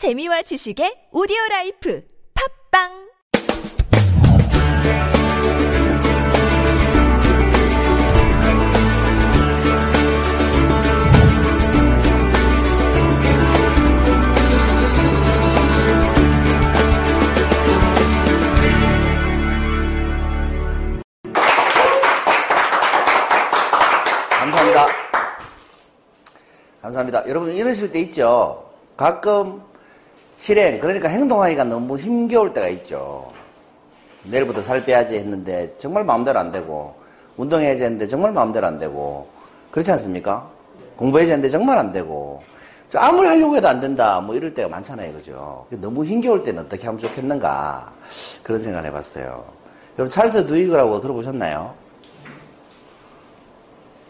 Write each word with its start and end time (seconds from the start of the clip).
재미와 0.00 0.40
지식의 0.40 1.12
오디오 1.12 1.36
라이프 1.50 2.02
팝빵 2.72 2.88
감사합니다. 24.30 24.86
감사합니다. 26.80 27.28
여러분 27.28 27.52
이러실 27.52 27.92
때 27.92 28.00
있죠. 28.00 28.64
가끔 28.96 29.68
실행 30.40 30.80
그러니까 30.80 31.10
행동하기가 31.10 31.64
너무 31.64 31.98
힘겨울 31.98 32.54
때가 32.54 32.68
있죠. 32.68 33.30
내일부터 34.24 34.62
살 34.62 34.82
빼야지 34.82 35.16
했는데 35.16 35.74
정말 35.76 36.02
마음대로 36.02 36.38
안 36.38 36.50
되고 36.50 36.94
운동해야지 37.36 37.84
했는데 37.84 38.06
정말 38.06 38.32
마음대로 38.32 38.66
안 38.66 38.78
되고 38.78 39.28
그렇지 39.70 39.90
않습니까? 39.92 40.48
공부해야지 40.96 41.32
했는데 41.32 41.50
정말 41.50 41.76
안 41.76 41.92
되고 41.92 42.40
저 42.88 42.98
아무리 42.98 43.28
하려고 43.28 43.54
해도 43.54 43.68
안 43.68 43.82
된다 43.82 44.18
뭐 44.22 44.34
이럴 44.34 44.54
때가 44.54 44.66
많잖아요. 44.70 45.12
그죠? 45.12 45.66
너무 45.72 46.06
힘겨울 46.06 46.42
때는 46.42 46.62
어떻게 46.62 46.86
하면 46.86 46.98
좋겠는가 46.98 47.92
그런 48.42 48.58
생각을 48.58 48.88
해봤어요. 48.88 49.44
여러분 49.98 50.08
찰스 50.08 50.46
두이그라고 50.46 51.02
들어보셨나요? 51.02 51.74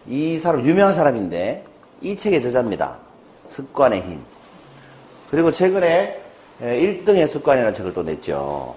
이 0.07 0.39
사람 0.39 0.65
유명한 0.65 0.95
사람인데 0.95 1.65
이 2.03 2.15
책의 2.15 2.41
저자입니다. 2.41 2.99
습관의 3.47 4.03
힘. 4.03 4.40
그리고 5.31 5.51
최근에 5.51 6.21
1등의 6.61 7.27
습관이라는 7.27 7.73
책을 7.73 7.95
또 7.95 8.03
냈죠. 8.03 8.75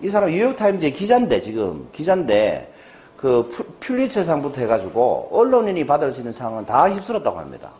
이 0.00 0.08
사람 0.08 0.30
뉴욕타임즈의 0.30 0.92
기자인데 0.92 1.40
지금 1.40 1.88
기자인데 1.92 2.72
그 3.16 3.46
퓰리처상부터 3.80 4.62
해가지고 4.62 5.28
언론인이 5.32 5.84
받을 5.84 6.12
수 6.12 6.20
있는 6.20 6.32
상은 6.32 6.64
다 6.64 6.88
휩쓸었다고 6.88 7.38
합니다. 7.38 7.70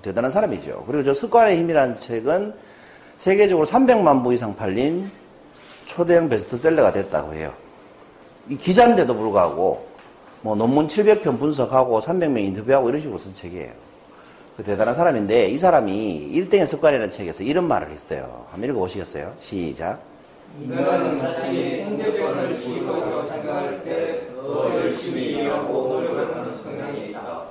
대단한 0.00 0.30
사람이죠. 0.30 0.84
그리고 0.86 1.04
저 1.04 1.14
습관의 1.14 1.58
힘이라는 1.58 1.96
책은 1.96 2.54
세계적으로 3.16 3.66
300만 3.66 4.24
부 4.24 4.32
이상 4.32 4.56
팔린 4.56 5.04
초대형 5.86 6.28
베스트셀러가 6.30 6.92
됐다고 6.92 7.34
해요. 7.34 7.52
이 8.48 8.56
기자인데도 8.56 9.14
불구하고 9.14 9.86
뭐 10.40 10.56
논문 10.56 10.88
700편 10.88 11.38
분석하고 11.38 12.00
300명 12.00 12.38
인터뷰하고 12.38 12.88
이런 12.88 13.00
식으로 13.00 13.18
쓴 13.18 13.32
책이에요. 13.32 13.91
그 14.56 14.62
대단한 14.62 14.94
사람인데 14.94 15.48
이 15.48 15.58
사람이 15.58 16.30
1등의 16.34 16.66
습관이라는 16.66 17.10
책에서 17.10 17.42
이런 17.44 17.66
말을 17.68 17.90
했어요. 17.90 18.46
한번 18.50 18.70
읽어보시겠어요? 18.70 19.32
시작. 19.40 20.00
인간은 20.62 21.18
자신이 21.18 21.84
통제권을 21.84 22.60
쥐고 22.60 22.76
있다고 22.76 23.22
생각할 23.24 23.84
때 23.84 24.32
더 24.42 24.74
열심히 24.76 25.22
일하고 25.32 25.88
노력을 25.88 26.36
하는 26.36 26.54
성향이 26.54 27.10
있다. 27.10 27.42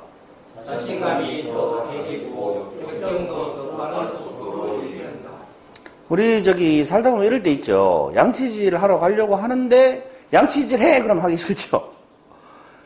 자신감이 0.65 1.47
더 1.47 1.85
강해지고 1.85 2.75
결정도 2.85 3.55
더 3.55 3.77
빠른 3.77 4.09
속도로 4.17 4.83
이른다. 4.83 5.29
우리 6.09 6.43
저기 6.43 6.83
살다 6.83 7.11
보면 7.11 7.25
이럴 7.25 7.41
때 7.41 7.51
있죠. 7.53 8.11
양치질 8.13 8.75
하러 8.75 8.99
가려고 8.99 9.35
하는데 9.35 10.11
양치질 10.33 10.79
해! 10.79 11.01
그럼 11.01 11.19
하기 11.19 11.37
싫죠. 11.37 11.91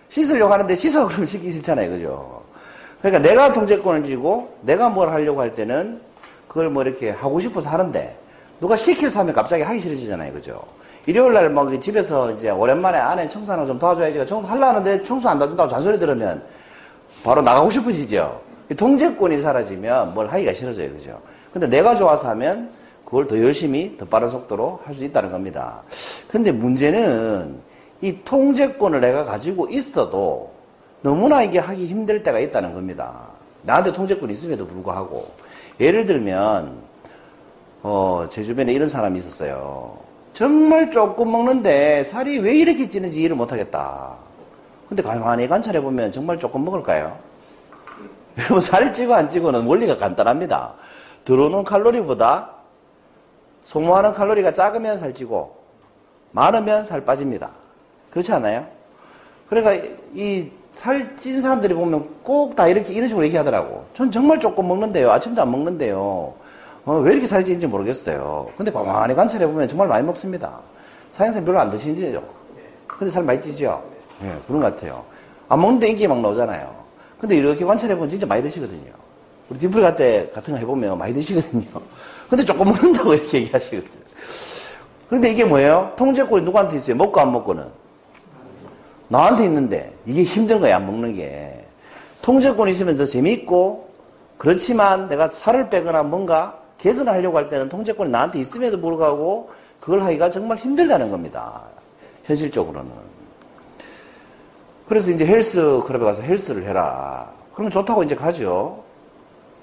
씻으려고 0.09 0.53
하는데 0.53 0.75
씻어! 0.75 1.07
그러면 1.07 1.25
씻기 1.25 1.51
싫잖아요. 1.51 1.89
그죠? 1.89 2.43
그러니까 3.05 3.29
내가 3.29 3.53
통제권을 3.53 4.03
쥐고 4.03 4.55
내가 4.61 4.89
뭘 4.89 5.09
하려고 5.09 5.39
할 5.39 5.53
때는 5.53 6.01
그걸 6.47 6.71
뭐 6.71 6.81
이렇게 6.81 7.11
하고 7.11 7.39
싶어서 7.39 7.69
하는데 7.69 8.17
누가 8.59 8.75
시켜서 8.75 9.19
하면 9.19 9.35
갑자기 9.35 9.61
하기 9.61 9.79
싫어지잖아요. 9.79 10.33
그죠? 10.33 10.59
일요일 11.05 11.33
날뭐 11.33 11.79
집에서 11.79 12.31
이제 12.31 12.49
오랜만에 12.49 12.97
아내 12.97 13.27
청소하는 13.27 13.65
거좀 13.65 13.77
도와줘야지. 13.77 14.25
청소 14.25 14.47
하려 14.47 14.69
하는데 14.69 15.03
청소 15.03 15.29
안 15.29 15.37
도와준다고 15.37 15.69
잔소리 15.69 15.99
들으면 15.99 16.41
바로 17.23 17.43
나가고 17.43 17.69
싶어지죠. 17.69 18.41
통제권이 18.75 19.39
사라지면 19.39 20.15
뭘 20.15 20.25
하기가 20.25 20.51
싫어져요. 20.53 20.89
그죠? 20.93 21.21
근데 21.53 21.67
내가 21.67 21.95
좋아서 21.95 22.29
하면 22.29 22.71
그걸 23.05 23.27
더 23.27 23.39
열심히 23.39 23.95
더 23.99 24.05
빠른 24.05 24.31
속도로 24.31 24.79
할 24.83 24.95
수 24.95 25.03
있다는 25.03 25.31
겁니다. 25.31 25.83
근데 26.27 26.51
문제는 26.51 27.55
이 28.01 28.17
통제권을 28.25 28.99
내가 28.99 29.25
가지고 29.25 29.67
있어도 29.69 30.54
너무나 31.05 31.43
이게 31.43 31.59
하기 31.59 31.85
힘들 31.85 32.23
때가 32.23 32.39
있다는 32.39 32.73
겁니다. 32.73 33.27
나한테 33.61 33.93
통제권이 33.93 34.33
있음에도 34.33 34.65
불구하고 34.65 35.31
예를 35.79 36.07
들면 36.07 36.73
어, 37.83 38.25
제 38.27 38.41
주변에 38.41 38.73
이런 38.73 38.89
사람이 38.89 39.19
있었어요. 39.19 39.99
정말 40.33 40.89
조금 40.89 41.31
먹는데 41.31 42.03
살이 42.03 42.39
왜 42.39 42.55
이렇게 42.55 42.89
찌는지 42.89 43.19
이해를 43.19 43.35
못하겠다. 43.35 44.15
근데 44.89 45.03
가만히 45.03 45.47
관찰해보면 45.47 46.11
정말 46.11 46.39
조금 46.39 46.65
먹을까요? 46.65 47.15
여러분, 48.39 48.59
살 48.61 48.91
찌고 48.91 49.13
안 49.13 49.29
찌고는 49.29 49.67
원리가 49.67 49.97
간단합니다. 49.97 50.73
들어오는 51.23 51.63
칼로리보다 51.63 52.49
소모하는 53.63 54.11
칼로리가 54.11 54.53
작으면 54.53 54.97
살찌고 54.97 55.55
많으면 56.31 56.83
살 56.83 57.05
빠집니다. 57.05 57.51
그렇지 58.09 58.33
않아요? 58.33 58.65
그러니까 59.47 59.87
이 60.15 60.49
살찐 60.75 61.41
사람들이 61.41 61.73
보면 61.73 62.07
꼭 62.23 62.55
다 62.55 62.67
이렇게 62.67 62.93
이런 62.93 63.07
식으로 63.07 63.25
얘기하더라고. 63.25 63.85
전 63.93 64.11
정말 64.11 64.39
조금 64.39 64.67
먹는데요. 64.67 65.11
아침도 65.11 65.41
안 65.41 65.51
먹는데요. 65.51 66.33
어, 66.85 66.93
왜 67.01 67.13
이렇게 67.13 67.25
찌는지 67.25 67.65
모르겠어요. 67.65 68.47
근데 68.55 68.71
가만히 68.71 69.15
관찰해 69.15 69.47
보면 69.47 69.67
정말 69.67 69.87
많이 69.87 70.05
먹습니다. 70.05 70.59
사장님 71.11 71.43
별로 71.45 71.59
안 71.59 71.71
드시죠? 71.71 72.23
근데 72.87 73.11
살 73.11 73.23
많이 73.23 73.41
찌죠? 73.41 73.81
예, 74.21 74.27
네, 74.27 74.35
그런 74.47 74.61
것 74.61 74.73
같아요. 74.75 75.03
안 75.49 75.59
먹는데 75.61 75.87
인기 75.89 76.07
막 76.07 76.19
나오잖아요. 76.19 76.73
근데 77.19 77.35
이렇게 77.37 77.65
관찰해 77.65 77.95
보면 77.95 78.09
진짜 78.09 78.25
많이 78.25 78.41
드시거든요. 78.43 78.91
우리 79.49 79.59
dim플 79.59 79.81
같은 79.81 80.29
같은 80.33 80.53
거 80.53 80.59
해보면 80.59 80.97
많이 80.97 81.13
드시거든요. 81.13 81.65
근데 82.29 82.43
조금 82.43 82.67
먹는다고 82.67 83.13
이렇게 83.13 83.39
얘기하시거든요. 83.39 84.05
그런데 85.09 85.31
이게 85.31 85.43
뭐예요? 85.43 85.91
통제권이 85.95 86.43
누구한테 86.45 86.75
있어요? 86.77 86.95
먹고 86.95 87.19
안 87.19 87.31
먹고는? 87.31 87.65
나한테 89.07 89.45
있는데 89.45 89.93
이게 90.05 90.23
힘든 90.23 90.59
거야, 90.59 90.77
안 90.77 90.85
먹는 90.85 91.15
게. 91.15 91.65
통제권이 92.21 92.71
있으면 92.71 92.97
더 92.97 93.05
재미있고 93.05 93.89
그렇지만 94.37 95.07
내가 95.07 95.29
살을 95.29 95.69
빼거나 95.69 96.03
뭔가 96.03 96.57
개선을 96.77 97.11
하려고 97.13 97.37
할 97.37 97.47
때는 97.47 97.69
통제권이 97.69 98.09
나한테 98.09 98.39
있음에도 98.39 98.79
불구하고 98.79 99.49
그걸 99.79 100.01
하기가 100.01 100.29
정말 100.29 100.57
힘들다는 100.57 101.11
겁니다. 101.11 101.61
현실적으로는. 102.23 102.91
그래서 104.87 105.11
이제 105.11 105.25
헬스 105.25 105.81
클럽에 105.85 106.03
가서 106.03 106.21
헬스를 106.21 106.63
해라. 106.63 107.29
그러면 107.53 107.71
좋다고 107.71 108.03
이제 108.03 108.15
가죠. 108.15 108.83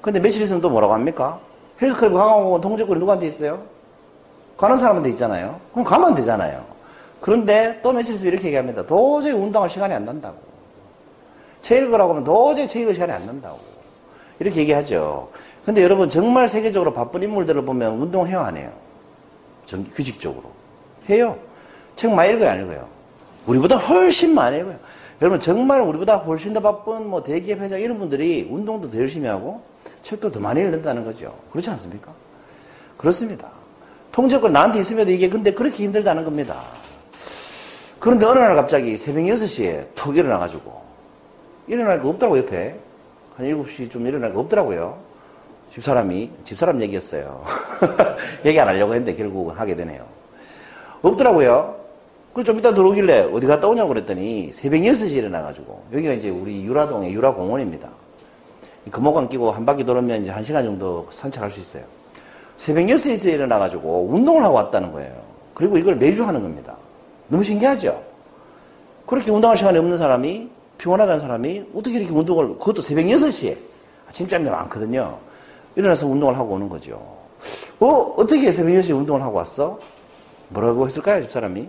근데 0.00 0.18
며칠 0.18 0.42
있으면 0.42 0.60
또 0.60 0.70
뭐라고 0.70 0.94
합니까? 0.94 1.38
헬스 1.80 1.96
클럽 1.96 2.14
가고 2.14 2.60
통제권이 2.60 2.98
누구한테 3.00 3.26
있어요? 3.26 3.60
가는 4.56 4.76
사람한테 4.76 5.10
있잖아요. 5.10 5.60
그럼 5.72 5.84
가면 5.84 6.14
되잖아요. 6.14 6.71
그런데 7.22 7.78
또 7.82 7.92
며칠 7.92 8.14
있으면 8.14 8.32
이렇게 8.32 8.48
얘기합니다. 8.48 8.84
도저히 8.84 9.32
운동할 9.32 9.70
시간이 9.70 9.94
안 9.94 10.04
난다고. 10.04 10.38
체일 11.60 11.88
거라고 11.88 12.10
하면 12.10 12.24
도저히 12.24 12.66
체일 12.66 12.92
시간이 12.92 13.12
안 13.12 13.24
난다고. 13.24 13.60
이렇게 14.40 14.62
얘기하죠. 14.62 15.30
근데 15.64 15.84
여러분 15.84 16.08
정말 16.08 16.48
세계적으로 16.48 16.92
바쁜 16.92 17.22
인물들을 17.22 17.64
보면 17.64 17.92
운동 18.00 18.26
해요 18.26 18.40
안 18.40 18.56
해요? 18.56 18.72
정, 19.66 19.84
규칙적으로. 19.94 20.50
해요. 21.08 21.38
책 21.94 22.12
많이 22.12 22.32
읽어요 22.32 22.50
안 22.50 22.60
읽어요? 22.60 22.88
우리보다 23.46 23.76
훨씬 23.76 24.34
많이 24.34 24.58
읽어요. 24.58 24.76
여러분 25.20 25.38
정말 25.38 25.80
우리보다 25.80 26.16
훨씬 26.16 26.52
더 26.52 26.58
바쁜 26.58 27.08
뭐 27.08 27.22
대기업 27.22 27.60
회장 27.60 27.80
이런 27.80 28.00
분들이 28.00 28.48
운동도 28.50 28.90
더 28.90 28.98
열심히 28.98 29.28
하고 29.28 29.62
책도 30.02 30.32
더 30.32 30.40
많이 30.40 30.60
읽는다는 30.60 31.04
거죠. 31.04 31.32
그렇지 31.52 31.70
않습니까? 31.70 32.12
그렇습니다. 32.96 33.48
통제권 34.10 34.52
나한테 34.52 34.80
있음에도 34.80 35.12
이게 35.12 35.28
근데 35.28 35.52
그렇게 35.52 35.84
힘들다는 35.84 36.24
겁니다. 36.24 36.81
그런데 38.02 38.26
어느 38.26 38.40
날 38.40 38.56
갑자기 38.56 38.96
새벽 38.96 39.20
6시에 39.20 39.86
턱 39.94 40.16
일어나가지고 40.16 40.72
일어날 41.68 42.02
거 42.02 42.08
없더라고 42.08 42.36
옆에 42.36 42.74
한 43.36 43.46
7시 43.46 43.88
좀 43.88 44.04
일어날 44.04 44.34
거 44.34 44.40
없더라고요. 44.40 44.98
집사람이 45.70 46.28
집사람 46.42 46.82
얘기였어요. 46.82 47.44
얘기 48.44 48.58
안 48.58 48.66
하려고 48.66 48.92
했는데 48.92 49.14
결국은 49.14 49.54
하게 49.54 49.76
되네요. 49.76 50.04
없더라고요. 51.02 51.76
그래서 52.34 52.46
좀 52.46 52.58
이따 52.58 52.74
들어오길래 52.74 53.30
어디 53.32 53.46
갔다 53.46 53.68
오냐고 53.68 53.90
그랬더니 53.90 54.50
새벽 54.50 54.78
6시에 54.78 55.12
일어나가지고 55.12 55.84
여기가 55.92 56.14
이제 56.14 56.28
우리 56.28 56.64
유라동의 56.64 57.12
유라공원입니다. 57.12 57.88
금호강 58.90 59.28
끼고 59.28 59.52
한 59.52 59.64
바퀴 59.64 59.84
돌으면 59.84 60.22
이제 60.22 60.32
한 60.32 60.42
시간 60.42 60.64
정도 60.64 61.06
산책할 61.12 61.52
수 61.52 61.60
있어요. 61.60 61.84
새벽 62.56 62.84
6시에 62.84 63.34
일어나가지고 63.34 64.08
운동을 64.10 64.42
하고 64.42 64.56
왔다는 64.56 64.90
거예요. 64.90 65.14
그리고 65.54 65.78
이걸 65.78 65.94
매주 65.94 66.24
하는 66.24 66.42
겁니다. 66.42 66.76
너무 67.28 67.42
신기하죠? 67.42 68.02
그렇게 69.06 69.30
운동할 69.30 69.56
시간이 69.56 69.78
없는 69.78 69.96
사람이, 69.96 70.48
피곤하다는 70.78 71.20
사람이 71.20 71.64
어떻게 71.74 71.98
이렇게 71.98 72.12
운동을, 72.12 72.58
그것도 72.58 72.82
새벽 72.82 73.04
6시에, 73.04 73.56
아침잠이 74.08 74.48
많거든요. 74.48 75.18
일어나서 75.76 76.06
운동을 76.06 76.36
하고 76.36 76.54
오는 76.54 76.68
거죠. 76.68 77.00
어, 77.80 78.14
어떻게 78.16 78.52
새벽 78.52 78.72
6시 78.72 78.96
운동을 78.96 79.22
하고 79.22 79.38
왔어? 79.38 79.78
뭐라고 80.48 80.86
했을까요, 80.86 81.22
집사람이? 81.22 81.68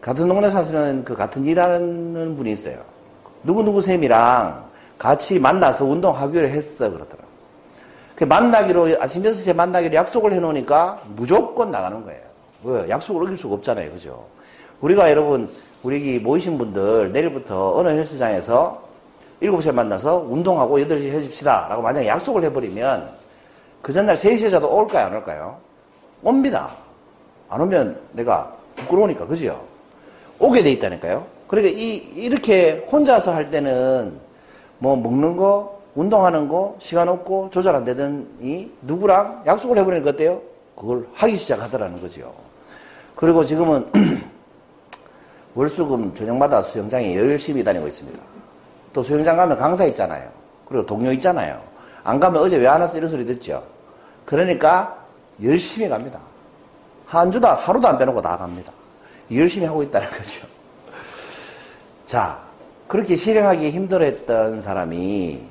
같은 0.00 0.28
동네 0.28 0.50
사시는 0.50 1.04
그 1.04 1.14
같은 1.14 1.44
일하는 1.44 2.36
분이 2.36 2.52
있어요. 2.52 2.78
누구누구 3.42 3.80
쌤이랑 3.80 4.68
같이 4.96 5.38
만나서 5.38 5.84
운동하기로 5.84 6.48
했어. 6.48 6.90
그러더라. 6.90 7.22
그 8.14 8.24
만나기로, 8.24 8.96
아침 9.00 9.22
6시에 9.22 9.54
만나기로 9.54 9.94
약속을 9.94 10.32
해놓으니까 10.32 11.02
무조건 11.14 11.70
나가는 11.70 12.02
거예요. 12.04 12.27
왜? 12.64 12.88
약속을 12.88 13.22
어길 13.24 13.36
수가 13.36 13.54
없잖아요. 13.54 13.90
그죠? 13.92 14.26
우리가 14.80 15.10
여러분, 15.10 15.48
우리 15.82 16.18
모이신 16.18 16.58
분들 16.58 17.12
내일부터 17.12 17.76
어느 17.76 17.88
헬스장에서 17.88 18.82
7시에 19.42 19.72
만나서 19.72 20.26
운동하고 20.28 20.78
8시에 20.78 21.12
해줍시다. 21.12 21.68
라고 21.68 21.82
만약에 21.82 22.08
약속을 22.08 22.42
해버리면 22.44 23.08
그 23.82 23.92
전날 23.92 24.16
3시에 24.16 24.50
자도 24.50 24.74
올까요? 24.74 25.06
안 25.06 25.14
올까요? 25.14 25.56
옵니다. 26.22 26.70
안 27.48 27.60
오면 27.60 28.00
내가 28.12 28.52
부끄러우니까. 28.76 29.26
그죠? 29.26 29.60
오게 30.40 30.62
돼 30.62 30.72
있다니까요. 30.72 31.24
그러니까 31.46 31.76
이, 31.78 31.94
이렇게 32.14 32.86
혼자서 32.90 33.32
할 33.32 33.50
때는 33.50 34.18
뭐 34.78 34.96
먹는 34.96 35.36
거, 35.36 35.80
운동하는 35.94 36.48
거, 36.48 36.76
시간 36.78 37.08
없고 37.08 37.50
조절 37.50 37.74
안 37.74 37.84
되더니 37.84 38.70
누구랑 38.82 39.44
약속을 39.46 39.78
해버리는 39.78 40.04
것 40.04 40.14
어때요? 40.14 40.40
그걸 40.76 41.06
하기 41.14 41.34
시작하더라는 41.34 42.00
거죠. 42.00 42.32
그리고 43.18 43.42
지금은 43.42 43.84
월수금 45.56 46.14
저녁마다 46.14 46.62
수영장에 46.62 47.16
열심히 47.16 47.64
다니고 47.64 47.88
있습니다. 47.88 48.16
또 48.92 49.02
수영장 49.02 49.36
가면 49.36 49.58
강사 49.58 49.84
있잖아요. 49.86 50.30
그리고 50.68 50.86
동료 50.86 51.10
있잖아요. 51.10 51.60
안 52.04 52.20
가면 52.20 52.40
어제 52.40 52.56
왜 52.58 52.68
안 52.68 52.80
왔어? 52.80 52.96
이런 52.96 53.10
소리 53.10 53.24
듣죠. 53.24 53.64
그러니까 54.24 55.04
열심히 55.42 55.88
갑니다. 55.88 56.20
한 57.06 57.32
주도, 57.32 57.48
하루도 57.48 57.88
안 57.88 57.98
빼놓고 57.98 58.22
다 58.22 58.38
갑니다. 58.38 58.72
열심히 59.34 59.66
하고 59.66 59.82
있다는 59.82 60.08
거죠. 60.16 60.46
자, 62.06 62.38
그렇게 62.86 63.16
실행하기 63.16 63.68
힘들었던 63.72 64.60
사람이 64.60 65.42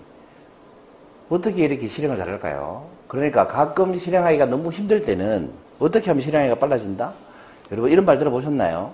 어떻게 1.29 1.65
이렇게 1.65 1.85
실행을 1.89 2.15
잘할까요? 2.15 2.87
그러니까 3.09 3.45
가끔 3.45 3.97
실행하기가 3.97 4.45
너무 4.45 4.71
힘들 4.71 5.03
때는 5.03 5.51
어떻게 5.79 6.09
하면 6.11 6.21
실행하기가 6.21 6.59
빨라진다? 6.59 7.26
여러분 7.71 7.91
이런 7.91 8.05
말 8.05 8.17
들어보셨나요? 8.17 8.93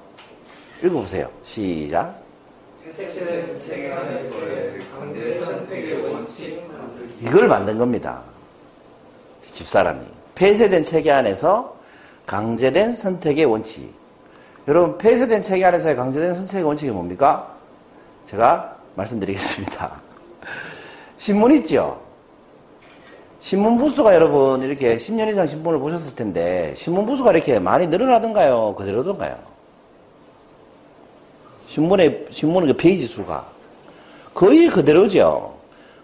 읽어보세요. 0.83 1.29
시작. 1.43 2.21
이걸 7.21 7.47
만든 7.47 7.77
겁니다. 7.77 8.21
집사람이. 9.41 10.01
폐쇄된 10.35 10.83
체계 10.83 11.11
안에서 11.11 11.77
강제된 12.25 12.95
선택의 12.95 13.45
원칙. 13.45 13.93
여러분, 14.67 14.97
폐쇄된 14.97 15.41
체계 15.41 15.65
안에서의 15.65 15.95
강제된 15.95 16.35
선택의 16.35 16.63
원칙이 16.63 16.91
뭡니까? 16.91 17.55
제가 18.25 18.77
말씀드리겠습니다. 18.95 20.01
신문 21.17 21.51
있죠? 21.51 22.01
신문 23.43 23.77
부수가 23.77 24.15
여러분, 24.15 24.61
이렇게 24.61 24.95
10년 24.95 25.29
이상 25.29 25.45
신문을 25.45 25.77
보셨을 25.77 26.15
텐데, 26.15 26.73
신문 26.77 27.05
부수가 27.05 27.33
이렇게 27.33 27.59
많이 27.59 27.87
늘어나던가요? 27.87 28.73
그대로던가요? 28.75 29.35
신문의, 31.67 32.25
신문의 32.29 32.71
그 32.71 32.77
페이지 32.77 33.05
수가. 33.05 33.45
거의 34.33 34.69
그대로죠. 34.69 35.55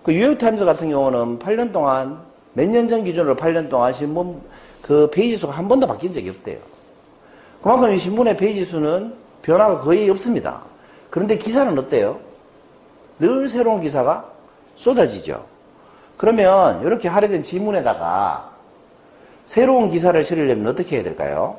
그 0.03 0.11
뉴욕타임즈 0.11 0.65
같은 0.65 0.89
경우는 0.89 1.39
8년 1.39 1.71
동안, 1.71 2.19
몇 2.51 2.67
년 2.67 2.89
전 2.89 3.05
기준으로 3.05 3.37
8년 3.37 3.69
동안 3.69 3.93
신문 3.93 4.41
그 4.81 5.09
페이지 5.09 5.37
수가 5.37 5.53
한 5.53 5.69
번도 5.69 5.87
바뀐 5.87 6.11
적이 6.11 6.31
없대요. 6.31 6.57
그만큼 7.61 7.93
이 7.93 7.97
신문의 7.97 8.35
페이지 8.35 8.65
수는 8.65 9.13
변화가 9.43 9.79
거의 9.79 10.09
없습니다. 10.09 10.61
그런데 11.09 11.37
기사는 11.37 11.79
어때요? 11.79 12.19
늘 13.17 13.47
새로운 13.47 13.79
기사가 13.79 14.29
쏟아지죠. 14.75 15.45
그러면 16.19 16.81
이렇게 16.81 17.07
할애된 17.07 17.43
지문에다가 17.43 18.51
새로운 19.45 19.89
기사를 19.89 20.21
실으려면 20.21 20.67
어떻게 20.67 20.97
해야 20.97 21.03
될까요? 21.03 21.57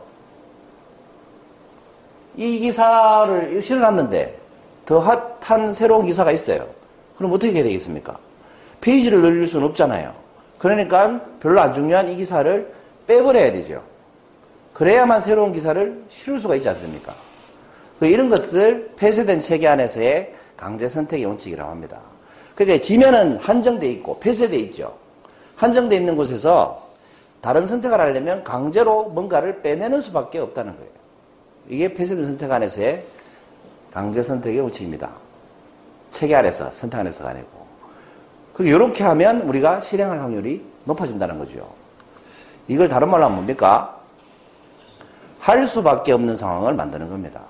이 2.36 2.58
기사를 2.58 3.62
실어놨는데 3.62 4.38
더 4.84 4.98
핫한 4.98 5.72
새로운 5.72 6.04
기사가 6.04 6.30
있어요. 6.30 6.66
그럼 7.16 7.32
어떻게 7.32 7.54
해야 7.54 7.62
되겠습니까? 7.62 8.18
페이지를 8.82 9.22
늘릴 9.22 9.46
수는 9.46 9.66
없잖아요. 9.68 10.12
그러니까 10.58 11.22
별로 11.40 11.62
안 11.62 11.72
중요한 11.72 12.10
이 12.10 12.16
기사를 12.16 12.70
빼버려야 13.06 13.52
되죠. 13.52 13.82
그래야만 14.74 15.22
새로운 15.22 15.54
기사를 15.54 16.04
실을 16.10 16.38
수가 16.38 16.56
있지 16.56 16.68
않습니까? 16.68 17.14
그 17.98 18.06
이런 18.06 18.28
것을 18.28 18.90
폐쇄된 18.96 19.40
체계 19.40 19.68
안에서의 19.68 20.34
강제 20.58 20.86
선택의 20.86 21.24
원칙이라고 21.24 21.70
합니다. 21.70 22.09
그러니까 22.60 22.82
지면은 22.82 23.38
한정돼 23.38 23.90
있고 23.92 24.20
폐쇄돼 24.20 24.54
있죠. 24.58 24.94
한정돼 25.56 25.96
있는 25.96 26.14
곳에서 26.14 26.90
다른 27.40 27.66
선택을 27.66 27.98
하려면 27.98 28.44
강제로 28.44 29.04
뭔가를 29.04 29.62
빼내는 29.62 30.02
수밖에 30.02 30.40
없다는 30.40 30.76
거예요. 30.76 30.90
이게 31.70 31.94
폐쇄된 31.94 32.26
선택 32.26 32.52
안에서의 32.52 33.02
강제 33.90 34.22
선택의 34.22 34.60
원칙입니다. 34.60 35.08
체계 36.10 36.34
안에서 36.34 36.70
선택 36.70 36.98
안에서가 36.98 37.30
아니고. 37.30 37.48
이렇게 38.58 39.04
하면 39.04 39.40
우리가 39.40 39.80
실행할 39.80 40.20
확률이 40.20 40.62
높아진다는 40.84 41.38
거죠. 41.38 41.66
이걸 42.68 42.90
다른 42.90 43.08
말로 43.10 43.24
하면 43.24 43.36
뭡니까? 43.36 43.98
할 45.38 45.66
수밖에 45.66 46.12
없는 46.12 46.36
상황을 46.36 46.74
만드는 46.74 47.08
겁니다. 47.08 47.40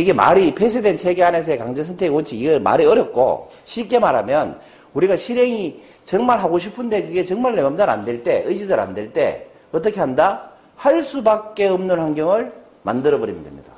이게 0.00 0.12
말이 0.12 0.54
폐쇄된 0.54 0.96
체계 0.96 1.22
안에서의 1.24 1.58
강제 1.58 1.82
선택의 1.82 2.14
원칙, 2.14 2.40
이거 2.40 2.58
말이 2.58 2.84
어렵고 2.84 3.50
쉽게 3.64 3.98
말하면 3.98 4.58
우리가 4.94 5.16
실행이 5.16 5.80
정말 6.04 6.38
하고 6.38 6.58
싶은데 6.58 7.02
그게 7.06 7.24
정말 7.24 7.54
내 7.54 7.62
맘대로 7.62 7.92
안 7.92 8.04
될 8.04 8.22
때, 8.22 8.42
의지대로 8.46 8.82
안 8.82 8.94
될 8.94 9.12
때 9.12 9.46
어떻게 9.72 10.00
한다? 10.00 10.50
할 10.76 11.02
수밖에 11.02 11.66
없는 11.68 11.98
환경을 11.98 12.52
만들어 12.82 13.18
버리면 13.18 13.44
됩니다. 13.44 13.72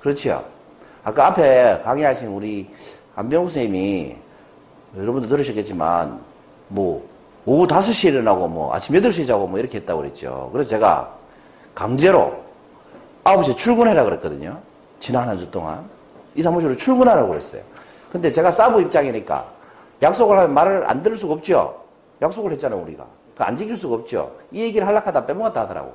그렇지요? 0.00 0.44
아까 1.04 1.28
앞에 1.28 1.80
강의하신 1.84 2.28
우리 2.28 2.68
안병우 3.16 3.48
선생님이 3.48 4.16
여러분도 4.98 5.28
들으셨겠지만 5.28 6.18
뭐 6.68 7.08
오후 7.46 7.66
5시에 7.66 8.08
일어나고 8.08 8.48
뭐 8.48 8.74
아침 8.74 8.94
8시에 8.96 9.26
자고 9.26 9.46
뭐 9.46 9.58
이렇게 9.58 9.78
했다고 9.78 10.02
그랬죠. 10.02 10.50
그래서 10.52 10.70
제가 10.70 11.14
강제로 11.74 12.34
9시에 13.24 13.56
출근해라 13.56 14.04
그랬거든요. 14.04 14.58
지난 15.00 15.28
한 15.28 15.36
주 15.36 15.50
동안. 15.50 15.84
이 16.36 16.42
사무실로 16.42 16.76
출근하라고 16.76 17.28
그랬어요. 17.30 17.62
근데 18.12 18.30
제가 18.30 18.50
사부 18.52 18.80
입장이니까 18.82 19.44
약속을 20.02 20.38
하면 20.38 20.54
말을 20.54 20.88
안 20.88 21.02
들을 21.02 21.16
수가 21.16 21.34
없죠. 21.34 21.82
약속을 22.22 22.52
했잖아요, 22.52 22.80
우리가. 22.80 23.04
안 23.38 23.56
지킬 23.56 23.76
수가 23.76 23.96
없죠. 23.96 24.30
이 24.52 24.60
얘기를 24.60 24.86
하려고 24.86 25.06
하다 25.06 25.26
빼먹었다 25.26 25.62
하더라고. 25.62 25.92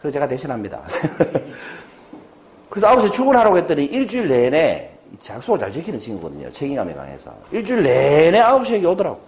그래서 0.00 0.14
제가 0.14 0.26
대신합니다. 0.26 0.80
그래서 2.70 2.88
9시에 2.88 3.12
출근하라고 3.12 3.56
했더니 3.58 3.84
일주일 3.84 4.28
내내 4.28 4.90
약속을 5.28 5.58
잘 5.58 5.70
지키는 5.72 5.98
친구거든요. 5.98 6.50
책임감이 6.50 6.94
강해서. 6.94 7.32
일주일 7.52 7.82
내내 7.82 8.40
9시에 8.42 8.76
여기 8.76 8.86
오더라고. 8.86 9.20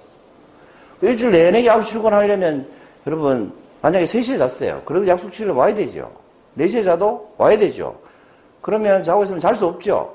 일주일 1.03 1.31
내내 1.31 1.63
9시 1.63 1.85
출근하려면 1.85 2.67
여러분 3.07 3.53
만약에 3.83 4.05
3시에 4.05 4.39
잤어요. 4.39 4.83
그래도 4.85 5.07
약속 5.07 5.31
치러 5.31 5.55
와야 5.55 5.73
되죠. 5.73 6.11
4시에 6.59 6.85
자도 6.85 7.35
와야 7.39 7.57
되죠. 7.57 7.95
그러면 8.61 9.03
자고 9.03 9.25
있으면 9.25 9.41
잘 9.41 9.55
수 9.55 9.67
없죠. 9.67 10.15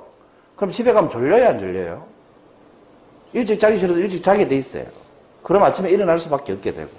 그럼 0.56 0.72
집에 0.72 0.94
가면 0.94 1.10
졸려요, 1.10 1.48
안 1.48 1.60
졸려요? 1.60 2.06
일찍 3.34 3.60
자기 3.60 3.78
싫어도 3.78 4.00
일찍 4.00 4.22
자게 4.22 4.48
돼 4.48 4.56
있어요. 4.56 4.84
그럼 5.42 5.64
아침에 5.64 5.90
일어날 5.90 6.20
수밖에 6.20 6.54
없게 6.54 6.72
되고. 6.74 6.92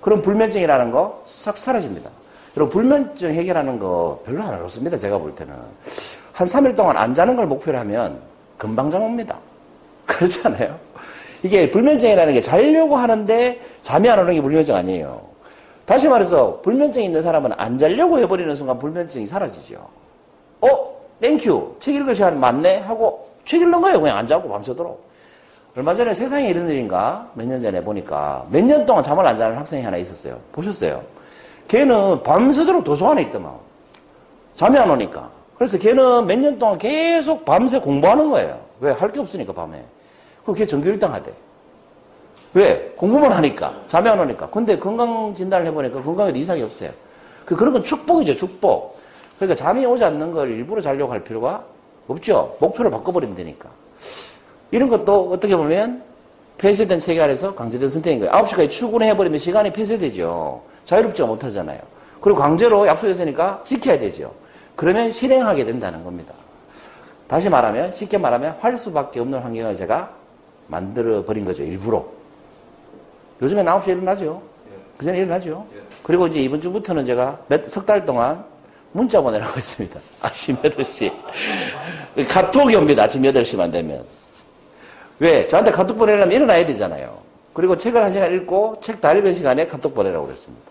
그럼 0.00 0.22
불면증이라는 0.22 0.90
거 0.90 1.22
싹 1.26 1.56
사라집니다. 1.56 2.10
여러분, 2.56 2.72
불면증 2.72 3.34
해결하는 3.34 3.78
거 3.78 4.22
별로 4.24 4.42
안 4.42 4.54
어렵습니다. 4.54 4.96
제가 4.96 5.18
볼 5.18 5.34
때는. 5.34 5.54
한 6.32 6.46
3일 6.46 6.76
동안 6.76 6.96
안 6.96 7.14
자는 7.14 7.36
걸 7.36 7.46
목표로 7.46 7.78
하면 7.78 8.20
금방 8.58 8.90
잠옵니다. 8.90 9.38
그렇잖아요? 10.06 10.78
이게 11.42 11.70
불면증이라는 11.70 12.32
게 12.32 12.40
자려고 12.40 12.96
하는데 12.96 13.60
잠이 13.82 14.08
안 14.08 14.18
오는 14.18 14.34
게 14.34 14.40
불면증 14.40 14.74
아니에요. 14.74 15.20
다시 15.84 16.08
말해서 16.08 16.60
불면증 16.62 17.02
있는 17.02 17.22
사람은 17.22 17.52
안 17.56 17.78
자려고 17.78 18.18
해버리는 18.18 18.52
순간 18.54 18.78
불면증이 18.78 19.26
사라지죠. 19.26 19.86
어? 20.60 20.68
Thank 21.20 21.51
you. 21.51 21.76
책 21.80 21.94
읽을 21.96 22.14
시간 22.14 22.38
맞네? 22.38 22.78
하고 22.80 23.28
책 23.44 23.60
읽는 23.62 23.80
거예요. 23.80 24.00
그냥 24.00 24.16
안 24.18 24.26
자고 24.26 24.48
밤새도록. 24.48 25.06
얼마 25.76 25.94
전에 25.94 26.14
세상에 26.14 26.48
이런 26.48 26.68
일인가 26.70 27.28
몇 27.34 27.46
년 27.46 27.60
전에 27.60 27.82
보니까 27.82 28.46
몇 28.50 28.64
년 28.64 28.86
동안 28.86 29.02
잠을 29.02 29.26
안 29.26 29.36
자는 29.36 29.56
학생이 29.58 29.82
하나 29.82 29.96
있었어요. 29.98 30.38
보셨어요? 30.52 31.02
걔는 31.68 32.22
밤새도록 32.22 32.84
도서관에 32.84 33.22
있더만. 33.22 33.52
잠이 34.54 34.78
안 34.78 34.90
오니까. 34.90 35.28
그래서 35.56 35.78
걔는 35.78 36.26
몇 36.26 36.38
년 36.38 36.58
동안 36.58 36.78
계속 36.78 37.44
밤새 37.44 37.78
공부하는 37.78 38.30
거예요. 38.30 38.58
왜? 38.80 38.92
할 38.92 39.10
게 39.12 39.20
없으니까 39.20 39.52
밤에. 39.52 39.82
그럼 40.42 40.56
걔 40.56 40.64
전교 40.66 40.88
1등 40.92 41.08
하대. 41.08 41.30
왜? 42.54 42.92
공부만 42.96 43.32
하니까. 43.32 43.72
잠이 43.86 44.08
안 44.08 44.18
오니까. 44.18 44.48
근데 44.48 44.78
건강 44.78 45.34
진단을 45.34 45.66
해보니까 45.66 46.00
건강에도 46.00 46.38
이상이 46.38 46.62
없어요. 46.62 46.90
그, 47.44 47.54
그런 47.54 47.72
건 47.72 47.84
축복이죠, 47.84 48.34
축복. 48.34 48.98
그러니까 49.36 49.56
잠이 49.56 49.84
오지 49.84 50.04
않는 50.04 50.32
걸 50.32 50.50
일부러 50.50 50.80
자려고 50.80 51.12
할 51.12 51.22
필요가 51.22 51.64
없죠. 52.08 52.56
목표를 52.60 52.90
바꿔버리면 52.90 53.36
되니까. 53.36 53.68
이런 54.70 54.88
것도 54.88 55.30
어떻게 55.30 55.56
보면 55.56 56.02
폐쇄된 56.58 56.98
체계 56.98 57.20
아래서 57.20 57.54
강제된 57.54 57.88
선택인 57.88 58.20
거예요. 58.20 58.32
9시까지 58.32 58.70
출근해버리면 58.70 59.38
시간이 59.38 59.72
폐쇄되죠. 59.72 60.62
자유롭지가 60.84 61.28
못하잖아요. 61.28 61.80
그리고 62.20 62.38
강제로 62.38 62.86
약속했으니까 62.86 63.60
지켜야 63.64 63.98
되죠. 63.98 64.32
그러면 64.74 65.10
실행하게 65.12 65.64
된다는 65.64 66.02
겁니다. 66.02 66.34
다시 67.28 67.50
말하면, 67.50 67.92
쉽게 67.92 68.18
말하면 68.18 68.56
할 68.60 68.76
수밖에 68.78 69.20
없는 69.20 69.40
환경을 69.40 69.76
제가 69.76 70.10
만들어버린 70.68 71.44
거죠, 71.44 71.62
일부러. 71.62 72.04
요즘엔 73.42 73.66
9시에 73.66 73.88
일어나죠. 73.88 74.40
그전에 74.96 75.18
일어나죠. 75.18 75.66
그리고 76.02 76.26
이제 76.26 76.40
이번 76.40 76.60
주부터는 76.60 77.04
제가 77.04 77.38
석달 77.66 78.04
동안 78.04 78.44
문자 78.96 79.20
보내라고 79.20 79.56
했습니다. 79.58 80.00
아침 80.22 80.56
8시. 80.56 81.12
카톡이 82.30 82.74
옵니다. 82.74 83.02
아침 83.04 83.22
8시만 83.22 83.70
되면. 83.70 84.02
왜? 85.18 85.46
저한테 85.46 85.70
카톡 85.70 85.98
보내려면 85.98 86.32
일어나야 86.32 86.64
되잖아요. 86.64 87.18
그리고 87.52 87.76
책을 87.76 88.02
한 88.02 88.10
시간 88.10 88.32
읽고 88.34 88.76
책 88.80 89.00
다 89.00 89.12
읽은 89.12 89.34
시간에 89.34 89.66
카톡 89.66 89.94
보내라고 89.94 90.26
그랬습니다. 90.26 90.64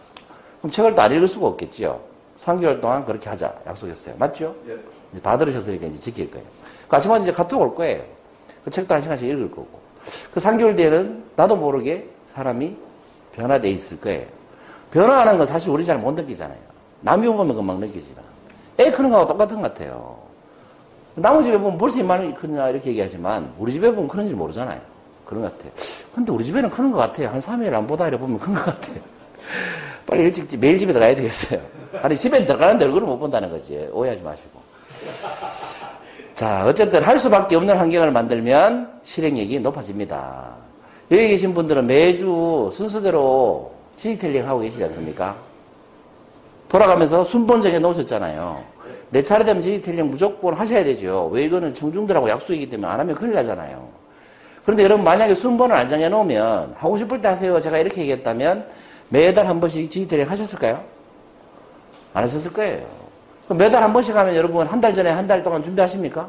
그럼 0.59 0.71
책을 0.71 0.95
다 0.95 1.05
읽을 1.05 1.27
수가 1.27 1.47
없겠죠. 1.47 2.01
3개월 2.37 2.81
동안 2.81 3.05
그렇게 3.05 3.29
하자 3.29 3.53
약속했어요. 3.67 4.15
맞죠? 4.17 4.55
예. 4.67 5.19
다 5.21 5.37
들으셨으니까 5.37 5.85
이제 5.87 5.99
지킬 5.99 6.29
거예요. 6.31 6.45
그 6.87 6.95
아침마다 6.95 7.21
이제 7.23 7.31
카톡 7.31 7.61
올 7.61 7.75
거예요. 7.75 8.03
그 8.63 8.71
책도 8.71 8.93
한 8.93 9.01
시간씩 9.01 9.29
읽을 9.29 9.49
거고. 9.51 9.79
그 10.33 10.39
3개월 10.39 10.75
뒤에는 10.75 11.23
나도 11.35 11.55
모르게 11.55 12.07
사람이 12.27 12.75
변화돼 13.33 13.69
있을 13.69 14.01
거예요. 14.01 14.25
변화하는 14.91 15.37
건 15.37 15.45
사실 15.45 15.69
우리 15.69 15.85
잘 15.85 15.97
못 15.99 16.11
느끼잖아요. 16.13 16.74
남이 17.05 17.27
보면 17.27 17.55
금방 17.55 17.79
느끼지만. 17.79 18.23
애 18.79 18.89
크는 18.91 19.11
거하고 19.11 19.27
똑같은 19.27 19.61
것 19.61 19.73
같아요. 19.73 20.17
남의 21.13 21.43
집에 21.43 21.57
보면 21.57 21.77
벌써 21.77 21.99
이만이 21.99 22.33
크냐 22.33 22.69
이렇게 22.69 22.89
얘기하지만 22.89 23.53
우리 23.59 23.71
집에 23.71 23.89
보면 23.91 24.07
크는지 24.07 24.33
모르잖아요. 24.33 24.81
그런 25.23 25.43
것 25.43 25.55
같아요. 25.55 25.71
근데 26.13 26.31
우리 26.31 26.43
집에는 26.43 26.69
크는 26.69 26.91
것 26.91 26.97
같아요. 26.97 27.29
한 27.29 27.39
3일 27.39 27.73
안 27.73 27.85
보다 27.85 28.07
이래 28.07 28.17
보면 28.17 28.39
큰것 28.39 28.65
같아요. 28.65 28.97
빨리 30.07 30.23
일찍 30.23 30.59
매일 30.59 30.77
집에 30.79 30.91
들어가야 30.91 31.15
되겠어요. 31.15 31.61
아니 32.01 32.17
집에 32.17 32.43
들어가는데 32.43 32.85
얼굴을 32.85 33.07
못 33.07 33.19
본다는 33.19 33.51
거지. 33.51 33.87
오해하지 33.93 34.23
마시고. 34.23 34.59
자 36.33 36.65
어쨌든 36.65 37.03
할 37.03 37.19
수밖에 37.19 37.55
없는 37.55 37.77
환경을 37.77 38.11
만들면 38.11 38.99
실행력이 39.03 39.59
높아집니다. 39.59 40.55
여기 41.11 41.27
계신 41.27 41.53
분들은 41.53 41.85
매주 41.85 42.69
순서대로 42.73 43.71
지지텔링 43.95 44.47
하고 44.47 44.59
계시지 44.61 44.83
않습니까? 44.85 45.44
돌아가면서 46.79 47.23
순번 47.23 47.61
정해 47.61 47.79
놓으셨잖아요. 47.79 48.57
내 49.09 49.23
차례 49.23 49.45
되면 49.45 49.61
지지텔링 49.61 50.09
무조건 50.11 50.53
하셔야 50.53 50.83
되죠. 50.83 51.29
왜 51.31 51.45
이거는 51.45 51.73
청중들하고 51.73 52.27
약속이기 52.29 52.67
때문에 52.69 52.91
안 52.91 52.99
하면 52.99 53.15
큰일 53.15 53.33
나잖아요. 53.33 53.87
그런데 54.65 54.83
여러분 54.83 55.05
만약에 55.05 55.33
순번을 55.35 55.73
안 55.73 55.87
정해 55.87 56.09
놓으면 56.09 56.75
하고 56.77 56.97
싶을 56.97 57.21
때 57.21 57.29
하세요. 57.29 57.57
제가 57.61 57.77
이렇게 57.77 58.01
얘기했다면 58.01 58.65
매달 59.07 59.47
한 59.47 59.61
번씩 59.61 59.89
지지텔링 59.89 60.29
하셨을까요? 60.29 60.81
안 62.13 62.23
하셨을 62.23 62.51
거예요. 62.51 62.85
매달 63.47 63.81
한 63.81 63.93
번씩 63.93 64.13
하면 64.15 64.35
여러분 64.35 64.67
한 64.67 64.81
달 64.81 64.93
전에 64.93 65.09
한 65.11 65.27
달 65.27 65.43
동안 65.43 65.63
준비하십니까? 65.63 66.27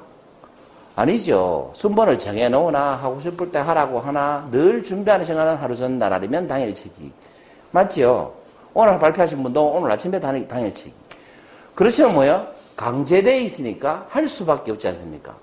아니죠. 0.95 1.71
순번을 1.75 2.19
정해놓으나 2.21 2.93
하고 2.95 3.21
싶을 3.21 3.50
때 3.50 3.59
하라고 3.59 3.99
하나 3.99 4.47
늘 4.53 4.83
준비하는 4.85 5.25
시간은 5.25 5.57
하루 5.57 5.75
전 5.75 5.99
날아리면 5.99 6.47
당일치기. 6.47 7.11
맞지요? 7.73 8.33
오늘 8.78 8.99
발표하신 8.99 9.42
분도 9.42 9.68
오늘 9.68 9.90
아침에 9.90 10.21
당일치기. 10.21 10.92
그렇지만 11.75 12.12
뭐요? 12.12 12.47
강제되어 12.76 13.38
있으니까 13.40 14.04
할 14.11 14.28
수밖에 14.28 14.71
없지 14.71 14.87
않습니까? 14.88 15.35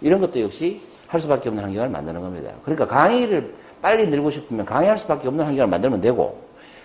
이런 0.00 0.20
것도 0.20 0.40
역시 0.40 0.80
할 1.06 1.20
수밖에 1.20 1.50
없는 1.50 1.62
환경을 1.62 1.88
만드는 1.88 2.20
겁니다. 2.20 2.50
그러니까 2.64 2.88
강의를 2.88 3.54
빨리 3.80 4.08
늘고 4.08 4.30
싶으면 4.30 4.66
강의할 4.66 4.98
수밖에 4.98 5.28
없는 5.28 5.44
환경을 5.44 5.68
만들면 5.68 6.00
되고 6.00 6.42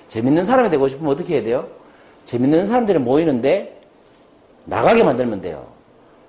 재밌는 0.07 0.43
사람이 0.43 0.69
되고 0.69 0.87
싶으면 0.87 1.11
어떻게 1.11 1.37
해야 1.37 1.43
돼요? 1.43 1.67
재밌는 2.25 2.67
사람들이 2.67 2.99
모이는데 2.99 3.81
나가게 4.65 5.03
만들면 5.03 5.41
돼요. 5.41 5.65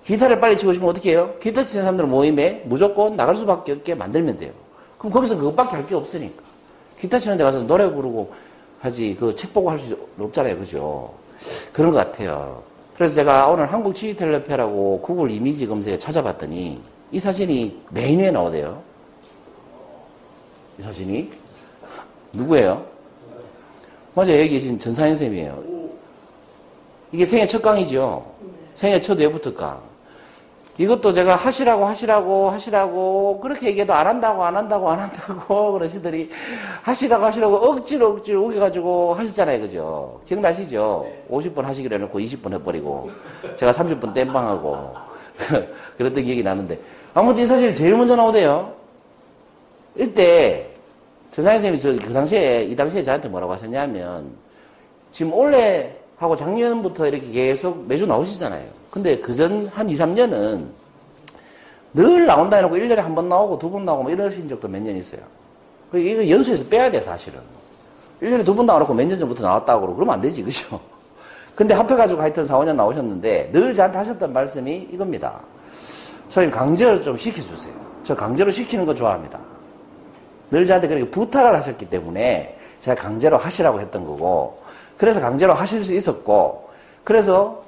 기타를 0.06 0.40
빨리 0.40 0.56
치고 0.56 0.72
싶으면 0.72 0.90
어떻게 0.90 1.10
해요? 1.10 1.34
기타 1.38 1.66
치는 1.66 1.82
사람들 1.84 2.06
모임에 2.06 2.62
무조건 2.64 3.14
나갈 3.14 3.36
수밖에 3.36 3.72
없게 3.72 3.94
만들면 3.94 4.38
돼요. 4.38 4.52
그럼 4.96 5.12
거기서 5.12 5.36
그것밖에 5.36 5.76
할 5.76 5.86
게 5.86 5.94
없으니까. 5.94 6.42
기타 6.98 7.18
치는 7.18 7.36
데 7.36 7.44
가서 7.44 7.60
노래 7.66 7.92
부르고 7.92 8.32
하지, 8.80 9.16
그 9.18 9.34
책 9.34 9.52
보고 9.52 9.70
할 9.70 9.78
수 9.78 9.96
없잖아요. 10.18 10.58
그죠? 10.58 11.12
그런 11.72 11.90
것 11.92 11.98
같아요. 11.98 12.62
그래서 12.96 13.14
제가 13.16 13.48
오늘 13.48 13.70
한국 13.70 13.94
지휘텔레페라고 13.94 15.00
구글 15.02 15.30
이미지 15.30 15.66
검색에 15.66 15.98
찾아봤더니 15.98 16.80
이 17.12 17.18
사진이 17.20 17.82
메인에 17.90 18.30
나오대요. 18.30 18.82
이 20.78 20.82
사진이. 20.82 21.30
누구예요? 22.32 22.84
맞아요. 24.14 24.38
여기 24.40 24.50
계신 24.50 24.78
전사현 24.78 25.14
쌤이에요. 25.16 25.62
이게 27.12 27.24
생애 27.24 27.46
첫 27.46 27.60
강이죠. 27.62 28.24
생애 28.74 29.00
첫 29.00 29.18
외부터 29.18 29.54
강. 29.54 29.80
이것도 30.78 31.10
제가 31.12 31.36
하시라고 31.36 31.86
하시라고 31.86 32.50
하시라고 32.50 33.40
그렇게 33.40 33.68
얘기해도 33.68 33.94
안 33.94 34.06
한다고 34.06 34.44
안 34.44 34.56
한다고 34.56 34.90
안 34.90 34.98
한다고 34.98 35.72
그러시더니 35.78 36.28
하시라고 36.82 37.24
하시라고 37.24 37.56
억지로 37.56 38.08
억지로 38.10 38.48
우겨가지고 38.48 39.14
하셨잖아요. 39.14 39.60
그죠? 39.60 40.20
기억나시죠? 40.26 41.06
50분 41.30 41.62
하시기로 41.62 41.94
해놓고 41.96 42.18
20분 42.18 42.52
해버리고 42.52 43.10
제가 43.56 43.72
30분 43.72 44.12
땜빵하고 44.12 44.94
그랬던 45.96 46.24
기억이 46.24 46.42
나는데 46.42 46.78
아무튼 47.14 47.42
이 47.42 47.46
사실 47.46 47.72
제일 47.72 47.96
먼저 47.96 48.14
나오대요. 48.14 48.74
이때 49.96 50.68
전상현 51.30 51.60
선생님이 51.60 52.06
그 52.06 52.12
당시에 52.12 52.64
이 52.64 52.76
당시에 52.76 53.02
저한테 53.02 53.28
뭐라고 53.28 53.54
하셨냐면 53.54 54.30
지금 55.10 55.32
올해 55.32 55.96
하고 56.18 56.34
작년부터 56.36 57.06
이렇게 57.06 57.30
계속 57.30 57.86
매주 57.86 58.06
나오시잖아요. 58.06 58.64
근데 58.90 59.18
그전 59.18 59.66
한 59.68 59.88
2, 59.88 59.94
3년은 59.94 60.64
늘 61.94 62.26
나온다 62.26 62.56
해놓고 62.56 62.76
1년에 62.76 62.96
한 62.96 63.14
번 63.14 63.28
나오고 63.28 63.58
두 63.58 63.70
번 63.70 63.84
나오고 63.84 64.04
뭐 64.04 64.12
이러신 64.12 64.48
적도 64.48 64.68
몇 64.68 64.80
년 64.82 64.96
있어요. 64.96 65.20
그 65.90 65.98
이거 65.98 66.28
연수에서 66.28 66.66
빼야 66.68 66.90
돼, 66.90 67.00
사실은. 67.00 67.40
1년에 68.22 68.44
두 68.44 68.54
번 68.54 68.66
나와놓고 68.66 68.94
몇 68.94 69.06
년 69.06 69.18
전부터 69.18 69.42
나왔다고 69.42 69.80
그러고 69.82 69.96
그러면 69.96 70.14
안 70.14 70.20
되지, 70.20 70.42
그죠? 70.42 70.80
근데 71.54 71.74
합해가지고 71.74 72.20
하여튼 72.20 72.44
4, 72.44 72.58
5년 72.58 72.74
나오셨는데 72.76 73.50
늘 73.52 73.74
저한테 73.74 73.98
하셨던 73.98 74.32
말씀이 74.32 74.88
이겁니다. 74.92 75.40
선생님, 76.28 76.50
강제로 76.50 77.00
좀 77.00 77.16
시켜주세요. 77.16 77.72
저 78.04 78.14
강제로 78.14 78.50
시키는 78.50 78.84
거 78.86 78.94
좋아합니다. 78.94 79.38
늘 80.50 80.64
저한테 80.66 80.88
그렇게 80.88 81.10
부탁을 81.10 81.54
하셨기 81.56 81.86
때문에 81.90 82.58
제가 82.80 83.00
강제로 83.00 83.36
하시라고 83.38 83.80
했던 83.80 84.04
거고, 84.04 84.58
그래서 84.96 85.20
강제로 85.20 85.54
하실 85.54 85.84
수 85.84 85.94
있었고, 85.94 86.70
그래서 87.04 87.62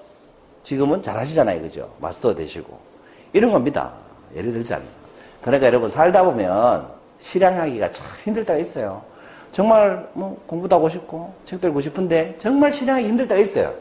지금은 0.62 1.02
잘 1.02 1.16
하시잖아요. 1.16 1.60
그죠? 1.62 1.90
마스터 2.00 2.34
되시고. 2.34 2.78
이런 3.32 3.52
겁니다. 3.52 3.92
예를 4.34 4.52
들자면. 4.52 4.86
그러니까 5.42 5.66
여러분 5.66 5.88
살다 5.88 6.24
보면 6.24 6.88
실행하기가 7.20 7.92
참 7.92 8.06
힘들 8.24 8.44
때가 8.44 8.58
있어요. 8.58 9.02
정말 9.52 10.06
뭐 10.12 10.40
공부도 10.46 10.76
하고 10.76 10.88
싶고 10.88 11.32
책도 11.44 11.68
읽고 11.68 11.80
싶은데 11.80 12.34
정말 12.38 12.72
실행하기 12.72 13.06
힘들 13.06 13.28
때가 13.28 13.40
있어요. 13.40 13.72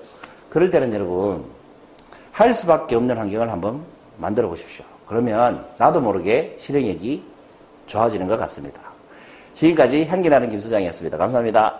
그럴 0.49 0.71
때는 0.71 0.93
여러분 0.93 1.43
할 2.31 2.53
수밖에 2.53 2.95
없는 2.95 3.17
환경을 3.17 3.51
한번 3.51 3.83
만들어 4.17 4.47
보십시오. 4.47 4.85
그러면 5.07 5.65
나도 5.77 5.99
모르게 6.01 6.55
실행력이 6.59 7.23
좋아지는 7.87 8.27
것 8.27 8.37
같습니다. 8.37 8.79
지금까지 9.53 10.05
향기나는 10.05 10.49
김수장이었습니다. 10.49 11.17
감사합니다. 11.17 11.79